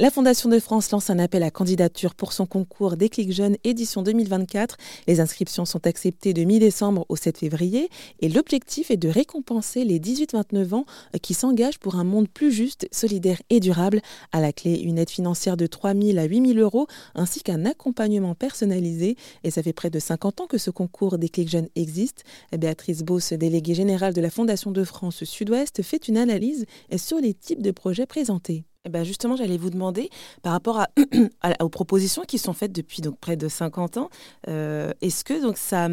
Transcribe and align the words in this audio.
La 0.00 0.10
Fondation 0.10 0.48
de 0.48 0.58
France 0.58 0.90
lance 0.92 1.10
un 1.10 1.18
appel 1.18 1.42
à 1.42 1.50
candidature 1.50 2.14
pour 2.14 2.32
son 2.32 2.46
concours 2.46 2.96
Déclic 2.96 3.32
Jeunes 3.32 3.58
édition 3.64 4.00
2024. 4.02 4.78
Les 5.06 5.20
inscriptions 5.20 5.66
sont 5.66 5.86
acceptées 5.86 6.32
de 6.32 6.42
mi-décembre 6.42 7.04
au 7.10 7.16
7 7.16 7.36
février 7.36 7.90
et 8.20 8.30
l'objectif 8.30 8.90
est 8.90 8.96
de 8.96 9.10
récompenser 9.10 9.84
les 9.84 10.00
18-29 10.00 10.72
ans 10.72 10.86
qui 11.20 11.34
s'engagent 11.34 11.78
pour 11.78 11.96
un 11.96 12.04
monde 12.04 12.30
plus 12.30 12.50
juste, 12.50 12.88
solidaire 12.90 13.42
et 13.50 13.60
durable. 13.60 14.00
À 14.32 14.40
la 14.40 14.54
clé, 14.54 14.76
une 14.76 14.96
aide 14.96 15.10
financière 15.10 15.58
de 15.58 15.66
3 15.66 15.92
000 15.92 16.16
à 16.16 16.24
8 16.24 16.54
000 16.54 16.58
euros 16.60 16.86
ainsi 17.14 17.42
qu'un 17.42 17.66
accompagnement 17.66 18.34
personnalisé. 18.34 19.16
Et 19.44 19.50
ça 19.50 19.62
fait 19.62 19.74
près 19.74 19.90
de 19.90 19.98
50 19.98 20.40
ans 20.40 20.46
que 20.46 20.56
ce 20.56 20.70
concours 20.70 21.18
Déclic 21.18 21.50
Jeunes 21.50 21.68
existe. 21.76 22.24
Béatrice 22.56 23.02
Beauce, 23.02 23.34
déléguée 23.34 23.74
générale 23.74 24.14
de 24.14 24.22
la 24.22 24.30
Fondation 24.30 24.70
de 24.70 24.82
France 24.82 25.24
Sud-Ouest, 25.24 25.82
fait 25.82 26.08
une 26.08 26.16
analyse 26.16 26.64
sur 26.96 27.18
les 27.18 27.34
types 27.34 27.60
de 27.60 27.70
projets 27.70 28.06
présentés. 28.06 28.64
Eh 28.86 28.88
ben 28.88 29.04
justement, 29.04 29.36
j'allais 29.36 29.58
vous 29.58 29.68
demander, 29.68 30.08
par 30.42 30.52
rapport 30.52 30.86
aux 31.60 31.68
propositions 31.68 32.22
qui 32.22 32.38
sont 32.38 32.54
faites 32.54 32.72
depuis 32.72 33.02
donc 33.02 33.18
près 33.18 33.36
de 33.36 33.46
50 33.46 33.98
ans, 33.98 34.08
euh, 34.48 34.92
est-ce 35.02 35.22
que 35.22 35.38
donc 35.38 35.58
ça, 35.58 35.86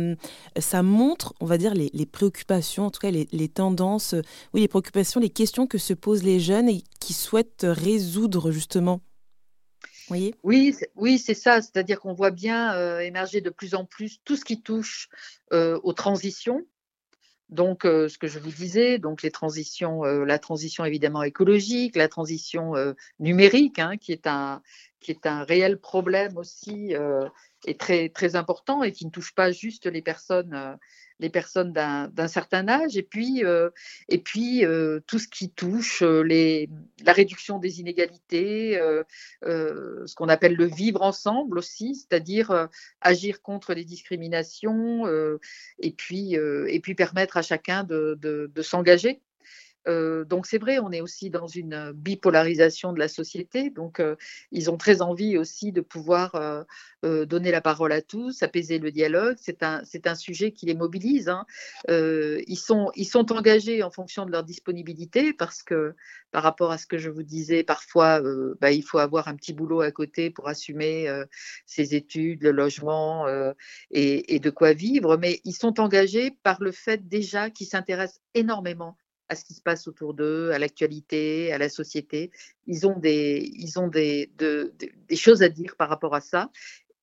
montre, 0.84 1.34
on 1.42 1.46
va 1.46 1.58
dire, 1.58 1.74
les, 1.74 2.06
préoccupations, 2.06 2.86
en 2.86 2.92
tout 2.92 3.02
cas 3.02 3.12
les, 3.12 3.50
tendances, 3.50 4.16
oui, 4.54 4.62
les 4.62 4.70
préoccupations, 4.70 5.20
les 5.20 5.30
questions 5.30 5.68
que 5.68 5.78
se 5.78 5.94
posent 5.94 6.24
les 6.24 6.40
jeunes 6.40 6.70
et 6.70 6.82
qui 7.02 7.12
souhaitent 7.12 7.66
résoudre 7.68 8.52
justement? 8.52 9.02
Oui, 10.10 10.34
oui, 10.44 10.74
oui 10.96 11.18
c'est 11.20 11.34
ça. 11.34 11.62
C'est-à-dire 11.62 12.00
qu'on 12.00 12.14
voit 12.14 12.32
bien 12.32 12.74
euh, 12.76 13.00
émerger 13.00 13.42
de 13.42 13.50
plus 13.50 13.76
en 13.76 13.84
plus 13.84 14.20
tout 14.24 14.38
ce 14.38 14.46
qui 14.46 14.62
touche 14.62 15.10
euh, 15.52 15.78
aux 15.84 15.92
transitions, 15.92 16.66
donc, 17.50 17.86
euh, 17.86 18.10
ce 18.10 18.18
que 18.18 18.28
je 18.28 18.40
vous 18.40 18.52
disais, 18.52 19.00
donc 19.00 19.22
les 19.22 19.32
transitions, 19.32 20.04
euh, 20.04 20.26
la 20.26 20.38
transition 20.38 20.84
évidemment 20.84 21.24
écologique, 21.24 21.96
la 21.96 22.10
transition 22.10 22.76
euh, 22.76 22.94
numérique, 23.20 23.80
hein, 23.80 23.96
qui 23.98 24.12
est 24.12 24.28
un 24.28 24.62
qui 25.00 25.12
est 25.12 25.26
un 25.26 25.44
réel 25.44 25.80
problème 25.80 26.38
aussi 26.38 26.94
et 27.66 27.78
très 27.78 28.10
très 28.10 28.36
important 28.36 28.84
et 28.84 28.92
qui 28.92 29.06
ne 29.06 29.12
touche 29.12 29.34
pas 29.34 29.52
juste 29.52 29.86
les 29.86 30.02
personnes 30.02 30.78
les 31.20 31.30
personnes 31.30 31.74
d'un 31.74 32.28
certain 32.28 32.68
âge, 32.68 32.98
et 32.98 33.04
puis, 33.04 33.44
euh, 33.44 33.70
et 34.10 34.20
puis 34.20 34.66
euh, 34.66 35.00
tout 35.08 35.20
ce 35.20 35.28
qui 35.28 35.50
touche 35.50 36.02
euh, 36.04 36.22
les, 36.22 36.70
la 37.04 37.14
réduction 37.14 37.60
des 37.60 37.80
inégalités, 37.80 38.80
ce 39.44 40.16
qu'on 40.16 40.30
appelle 40.30 40.56
le 40.56 40.66
vivre 40.66 41.02
ensemble 41.02 41.58
aussi, 41.58 41.96
c'est-à-dire 41.96 42.70
agir 43.02 43.42
contre 43.42 43.74
les 43.74 43.86
discriminations, 43.86 45.08
et, 45.80 45.92
puis, 45.92 46.34
et 46.34 46.80
puis 46.80 46.96
permettre 46.96 47.38
à 47.38 47.42
chacun 47.42 47.84
de, 47.84 48.18
de, 48.22 48.52
de 48.54 48.62
s'engager. 48.62 49.22
Euh, 49.88 50.26
donc 50.26 50.46
c'est 50.46 50.58
vrai, 50.58 50.80
on 50.80 50.92
est 50.92 51.02
aussi 51.02 51.30
dans 51.30 51.48
une 51.48 51.92
bipolarisation 51.94 52.94
de 52.94 53.00
la 53.00 53.08
société. 53.08 53.70
Donc 53.70 54.00
euh, 54.00 54.16
ils 54.52 54.70
ont 54.70 54.78
très 54.78 55.02
envie 55.02 55.38
aussi 55.38 55.72
de 55.72 55.82
pouvoir 55.82 56.36
euh, 57.04 57.26
donner 57.26 57.52
la 57.52 57.62
parole 57.62 57.92
à 57.92 58.02
tous, 58.02 58.44
apaiser 58.44 58.80
le 58.80 58.92
dialogue. 58.92 59.38
C'est 59.40 59.64
un, 59.64 59.84
un 60.06 60.16
sujet 60.16 60.52
qui 60.52 60.66
les 60.66 60.76
mobilise. 60.76 61.30
Hein. 61.30 61.46
ils, 61.88 62.58
sont, 62.58 62.92
ils 62.96 63.06
sont 63.06 63.32
engagés 63.32 63.84
en 63.84 63.92
fonction 63.92 64.26
de 64.26 64.32
leur 64.32 64.44
disponibilité 64.44 65.34
parce 65.34 65.64
que 65.64 65.96
par 66.32 66.44
rapport 66.44 66.72
à 66.72 66.78
ce 66.78 66.86
que 66.86 66.98
je 66.98 67.10
vous 67.10 67.24
disais, 67.24 67.64
parfois 67.64 68.22
bah, 68.60 68.72
il 68.72 68.84
faut 68.84 69.00
avoir 69.00 69.28
un 69.28 69.36
petit 69.36 69.54
boulot 69.54 69.82
à 69.82 69.92
côté 69.92 70.30
pour 70.30 70.48
assumer 70.48 71.08
ses 71.66 71.96
études, 71.96 72.44
le 72.44 72.52
logement 72.52 73.26
et 73.92 74.40
de 74.40 74.50
quoi 74.50 74.74
vivre. 74.74 75.18
Mais 75.18 75.40
ils 75.46 75.54
sont 75.54 75.80
engagés 75.80 76.32
par 76.44 76.62
le 76.62 76.72
fait 76.72 77.08
déjà 77.08 77.50
qu'ils 77.50 77.68
s'intéressent 77.68 78.22
énormément 78.34 78.98
à 79.30 79.36
ce 79.36 79.44
qui 79.44 79.54
se 79.54 79.62
passe 79.62 79.88
autour 79.88 80.14
d'eux, 80.14 80.52
à 80.52 80.60
l'actualité, 80.60 81.52
à 81.52 81.58
la 81.58 81.70
société. 81.70 82.32
Ils 82.66 82.88
ont 82.88 82.98
des, 82.98 83.52
ils 83.56 83.80
ont 83.80 83.88
des, 83.88 84.32
des 84.38 85.16
choses 85.16 85.44
à 85.44 85.50
dire 85.50 85.76
par 85.78 85.90
rapport 85.90 86.16
à 86.16 86.22
ça. 86.22 86.50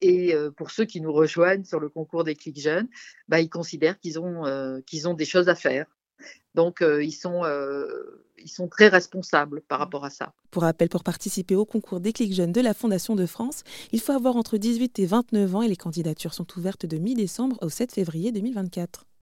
Et 0.00 0.34
euh, 0.34 0.50
pour 0.50 0.70
ceux 0.70 0.84
qui 0.84 1.00
nous 1.00 1.12
rejoignent 1.12 1.64
sur 1.64 1.81
le 1.81 1.89
concours 1.89 2.25
des 2.25 2.34
clics 2.34 2.61
jeunes, 2.61 2.89
bah, 3.28 3.41
ils 3.41 3.48
considèrent 3.48 3.98
qu'ils 3.98 4.19
ont, 4.19 4.44
euh, 4.44 4.81
qu'ils 4.86 5.09
ont 5.09 5.15
des 5.15 5.25
choses 5.25 5.49
à 5.49 5.54
faire. 5.54 5.87
Donc, 6.54 6.82
euh, 6.82 7.03
ils, 7.03 7.12
sont, 7.12 7.43
ils 8.38 8.50
sont 8.50 8.69
très 8.69 8.88
responsables 8.88 9.62
par 9.62 9.78
rapport 9.78 10.04
à 10.04 10.10
ça. 10.10 10.32
Pour 10.50 10.62
rappel, 10.62 10.88
pour 10.88 11.03
participer 11.03 11.56
au 11.56 11.65
concours 11.65 12.00
des 12.00 12.12
clics 12.12 12.34
jeunes 12.34 12.53
de 12.53 12.60
la 12.60 12.75
Fondation 12.75 13.16
de 13.16 13.26
France, 13.26 13.62
il 13.93 14.00
faut 14.00 14.12
avoir 14.12 14.37
entre 14.37 14.59
18 14.59 14.99
et 14.99 15.06
29 15.06 15.54
ans 15.56 15.62
et 15.62 15.69
les 15.69 15.76
candidatures 15.76 16.34
sont 16.34 16.47
ouvertes 16.56 16.87
de 16.87 16.99
mi-décembre 16.99 17.59
au 17.62 17.69
7 17.69 17.93
février 17.93 18.31
2024. 18.31 19.06